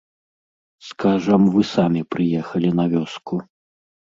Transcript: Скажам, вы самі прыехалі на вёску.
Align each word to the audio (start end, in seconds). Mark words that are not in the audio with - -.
Скажам, 0.87 1.45
вы 1.55 1.61
самі 1.75 2.01
прыехалі 2.15 2.69
на 2.81 2.85
вёску. 2.95 3.35